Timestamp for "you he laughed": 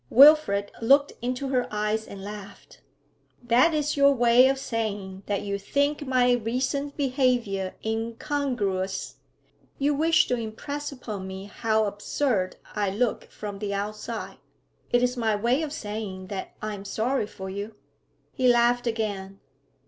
17.51-18.87